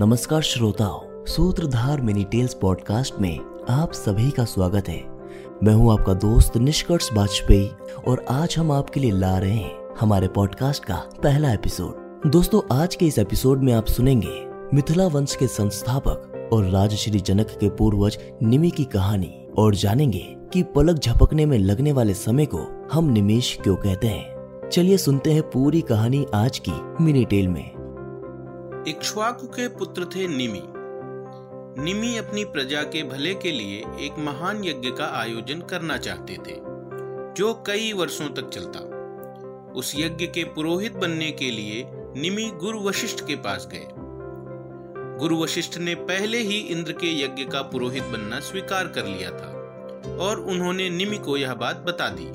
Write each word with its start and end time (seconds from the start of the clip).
नमस्कार 0.00 0.42
श्रोताओं, 0.42 1.24
सूत्रधार 1.24 2.00
मिनी 2.00 2.24
टेल्स 2.24 2.54
पॉडकास्ट 2.54 3.14
में 3.20 3.38
आप 3.70 3.92
सभी 3.92 4.30
का 4.30 4.44
स्वागत 4.44 4.88
है। 4.88 5.04
मैं 5.62 5.74
हूँ 5.74 5.92
आपका 5.92 6.14
दोस्त 6.14 6.56
निष्कर्ष 6.56 7.10
वाजपेयी 7.12 7.70
और 8.08 8.24
आज 8.30 8.54
हम 8.58 8.72
आपके 8.72 9.00
लिए 9.00 9.10
ला 9.10 9.38
रहे 9.38 9.54
हैं 9.54 9.72
हमारे 10.00 10.28
पॉडकास्ट 10.28 10.84
का 10.84 10.94
पहला 10.94 11.52
एपिसोड। 11.52 12.30
दोस्तों, 12.30 12.76
आज 12.76 12.94
के 12.94 13.06
इस 13.06 13.18
एपिसोड 13.18 13.62
में 13.62 13.72
आप 13.72 13.86
सुनेंगे 13.86 14.46
मिथिला 14.74 15.06
वंश 15.06 15.36
के 15.36 15.46
संस्थापक 15.46 16.50
और 16.52 16.64
राजश्री 16.64 17.20
जनक 17.20 17.46
के 17.46 17.68
पूर्वज 17.68 18.18
निमि 18.42 18.70
की 18.70 18.84
कहानी 18.84 19.46
और 19.58 19.74
जानेंगे 19.74 20.36
कि 20.52 20.62
पलक 20.62 20.98
झपकने 20.98 21.46
में 21.46 21.58
लगने 21.58 21.92
वाले 21.92 22.14
समय 22.14 22.46
को 22.46 22.88
हम 22.92 23.04
निमेश 23.04 23.58
क्यों 23.62 23.76
कहते 23.76 24.06
हैं। 24.06 24.34
चलिए 24.72 24.96
सुनते 24.96 25.32
हैं 25.32 25.42
पूरी 25.42 25.80
कहानी 25.80 26.26
आज 26.34 26.62
की 26.68 27.04
मिनी 27.04 27.24
टेल 27.24 27.48
में। 27.48 27.73
इक्ष्वाकु 28.88 29.46
के 29.46 29.68
पुत्र 29.68 30.04
थे 30.04 30.26
निमि। 30.28 30.62
निमि 31.82 32.16
अपनी 32.16 32.44
प्रजा 32.44 32.82
के 32.82 33.02
भले 33.02 33.34
के 33.34 33.52
लिए 33.52 33.78
एक 34.00 34.18
महान 34.18 34.64
यज्ञ 34.64 34.90
का 34.90 35.04
आयोजन 35.04 35.60
करना 35.60 35.96
चाहते 35.96 36.34
थे, 36.34 36.56
जो 37.34 37.52
कई 37.66 37.92
वर्षों 37.92 38.28
तक 38.28 38.48
चलता। 38.48 38.80
उस 39.72 39.92
यज्ञ 39.96 40.26
के 40.26 40.44
पुरोहित 40.44 40.92
बनने 40.92 41.30
के 41.32 41.50
लिए 41.50 41.84
निमि 42.16 42.50
गुरु 42.54 42.80
वशिष्ठ 42.80 43.26
के 43.26 43.36
पास 43.36 43.68
गए। 43.72 43.86
गुरु 45.18 45.42
वशिष्ठ 45.42 45.78
ने 45.78 45.94
पहले 45.94 46.38
ही 46.38 46.58
इंद्र 46.58 46.92
के 46.92 47.24
यज्ञ 47.24 47.44
का 47.44 47.62
पुरोहित 47.62 48.02
बनना 48.02 48.40
स्वीकार 48.40 48.88
कर 48.88 49.06
लिया 49.06 49.30
था, 49.30 49.50
और 50.20 50.40
उन्होंने 50.40 50.90
निमि 50.90 51.18
को 51.18 51.36
यह 51.36 51.54
बात 51.54 51.76
बता 51.76 52.08
दी। 52.08 52.30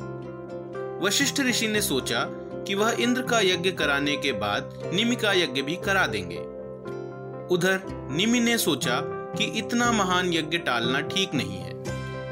वशिष्ठ 1.06 1.42
ऋषि 1.42 1.68
ने 1.68 1.82
सोचा 1.82 2.26
कि 2.70 2.76
वह 2.76 2.96
इंद्र 3.00 3.22
का 3.22 3.40
यज्ञ 3.42 3.72
कराने 3.72 4.16
के 4.16 4.32
बाद 4.32 4.82
निमि 4.94 5.16
का 5.16 5.32
यज्ञ 5.34 5.62
भी 5.62 5.76
करा 5.76 6.06
देंगे। 6.08 6.38
उधर 7.54 7.80
निमि 8.12 8.40
ने 8.40 8.58
सोचा 8.58 9.00
कि 9.34 9.46
इतना 9.60 9.92
महान 9.92 10.34
यज्ञ 10.34 10.58
टालना 10.58 11.00
ठीक 11.08 11.34
नहीं 11.34 11.58
है, 11.58 11.74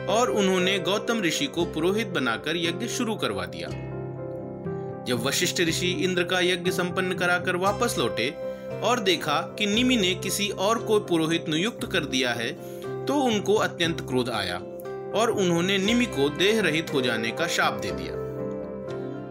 और 0.08 0.30
उन्होंने 0.32 0.78
गौतम 0.80 1.22
ऋषि 1.22 1.46
को 1.48 1.66
पुरोहित 1.66 2.08
बनाकर 2.10 2.58
यज्ञ 2.58 2.88
शुरू 2.88 3.16
करवा 3.16 3.46
दिया। 3.46 3.70
जब 5.08 5.24
वशिष्ठ 5.24 5.62
ऋषि 5.62 5.90
इंद्र 6.04 6.24
का 6.24 6.40
यज्ञ 6.40 6.72
संपन्न 6.72 7.14
कराकर 7.14 7.56
वापस 7.56 7.96
लौटे 8.00 8.30
और 8.84 9.00
देखा 9.00 9.40
कि 9.60 9.66
निमि 9.66 9.98
ने 9.98 10.14
किसी 10.18 10.50
और 10.60 10.80
को 10.80 11.00
पुरोहित 11.06 11.50
नियुक्त 11.50 11.90
कर 11.92 12.06
दिया 12.06 12.34
है 12.34 12.52
तो 13.06 13.16
उनको 13.24 13.56
अत्यंत 13.58 14.02
क्रोध 14.02 14.30
आया, 14.32 14.58
और 15.16 15.32
उन्होंने 15.32 15.78
निमि 15.80 16.06
को 16.12 16.30
देह 16.38 16.62
रहित 16.62 16.94
हो 16.94 17.02
जाने 17.02 17.32
का 17.32 17.48
शाप 17.48 17.80
दे 17.82 17.92
दिया। 17.92 18.17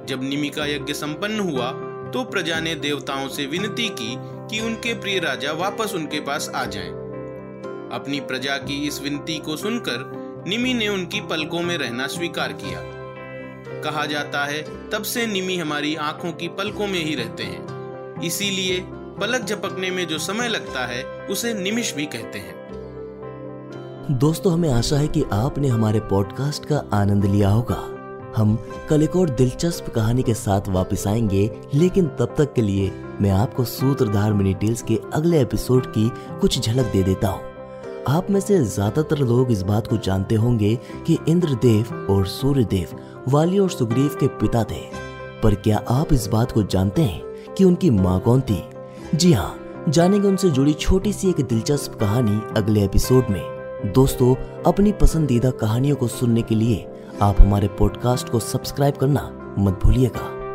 जब 0.09 0.23
निमि 0.23 0.49
का 0.49 0.67
यज्ञ 0.67 0.93
संपन्न 0.93 1.41
हुआ 1.41 1.71
तो 2.07 2.25
प्रजा 2.25 2.61
ने 2.61 2.75
देवताओं 2.75 3.29
से 3.29 3.47
विनती 3.47 3.89
की 3.89 4.17
कि 4.21 4.61
उनके 4.61 4.95
प्रिय 4.95 5.19
राजा 5.19 5.53
वापस 5.53 5.95
उनके 5.95 6.21
पास 6.21 6.53
आ 6.55 6.65
जाएँ। 6.65 6.91
अपनी 7.93 8.21
प्रजा 8.21 8.57
की 8.57 8.87
इस 8.87 9.03
विनती 9.03 9.39
को 9.39 9.57
सुनकर 9.57 10.27
निमि 10.49 10.75
ने 10.75 10.89
उनकी 10.89 11.21
पलकों 11.21 11.63
में 11.63 11.79
रहना 11.79 12.07
स्वीकार 12.07 12.53
किया। 12.53 12.81
कहा 13.83 14.07
जाता 14.07 14.45
है, 14.45 14.91
तब 14.91 15.03
से 15.03 15.27
निमि 15.27 15.57
हमारी 15.57 15.95
आँखों 15.95 16.33
की 16.33 16.49
पलकों 16.49 16.87
में 16.87 17.05
ही 17.05 17.15
रहते 17.15 17.43
हैं। 17.43 18.23
इसीलिए 18.23 18.85
पलक 18.91 19.43
झपकने 19.43 19.91
में 19.91 20.07
जो 20.07 20.19
समय 20.19 20.49
लगता 20.49 20.87
है, 20.87 21.05
उसे 21.05 21.55
निमिष 21.55 21.95
भी 21.95 22.07
कहते 22.07 22.39
हैं। 22.39 22.67
दोस्तों, 24.11 24.53
हमें 24.53 24.73
आशा 24.73 24.97
है 24.97 25.09
कि 25.09 25.25
आपने 25.33 25.69
हमारे 25.69 26.01
पॉडकास्ट 26.01 26.65
का 26.65 26.85
आनंद 26.93 27.25
लिया 27.25 27.49
होगा। 27.49 27.96
हम 28.37 28.59
कल 28.91 29.03
एक 29.03 29.17
और 29.17 29.31
दिलचस्प 29.31 29.89
कहानी 29.95 30.23
के 30.23 30.35
साथ 30.35 30.69
वापस 30.69 31.07
आएँगे, 31.07 31.51
लेकिन 31.75 32.07
तब 32.07 32.35
तक 32.39 32.53
के 32.55 32.63
लिए 32.63 32.91
मैं 33.21 33.31
आपको 33.31 33.65
सूत्रधार 33.65 34.33
मिनी 34.33 34.55
टेल्स 34.55 34.83
के 34.83 34.99
अगले 35.15 35.41
एपिसोड 35.41 35.87
की 35.87 36.11
कुछ 36.41 36.61
झलक 36.61 36.87
दे 36.87 37.03
देता 37.03 37.29
हूँ। 37.29 37.43
आप 38.09 38.31
में 38.31 38.41
से 38.41 38.65
ज़्यादातर 38.65 39.19
लोग 39.19 39.51
इस 39.53 39.63
बात 39.63 39.87
को 39.87 39.97
जानते 39.97 40.35
होंगे 40.35 40.75
कि 41.07 41.19
इंद्रदेव 41.29 42.07
और 42.11 42.27
सूर्यदेव, 42.27 42.89
वाली 43.29 43.59
और 43.59 43.71
सुग्रीव 43.71 44.17
के 44.21 44.27
पिता 44.27 44.65
थे। 44.65 44.81
पर 45.43 45.55
क्या 45.55 45.83
आप 45.89 46.13
इस 46.13 46.27
बात 46.27 46.53
को 46.53 46.63
जानते 46.63 47.03
हैं 47.03 47.55
कि 47.55 47.65
उनकी 47.65 47.91
माँ 47.91 48.19
कौन 48.21 48.41
थी? 48.41 48.63
जी 49.15 49.33
हाँ 49.33 49.85
जानेंगे 49.89 50.29
उनसे 50.29 50.51
जुड़ी 50.51 50.73
छोटी 50.73 51.13
सी 51.13 51.29
एक 51.31 51.41
दिलचस्प 51.41 51.95
कहानी 51.95 52.41
अगले 52.57 52.85
एपिसोड 52.85 53.31
में। 53.31 53.43
दोस्तों, 53.93 54.35
अपनी 54.67 54.93
पसंदीदा 54.93 55.51
कहानियों 55.51 55.97
को 55.97 56.09
सुनने 56.09 56.43
के 56.43 56.55
लिए 56.55 56.87
आप 57.23 57.41
हमारे 57.41 57.69
पॉडकास्ट 57.69 58.29
को 58.29 58.39
सब्सक्राइब 58.39 58.95
करना 58.95 59.21
मत 59.59 59.81
भूलिएगा। 59.85 60.46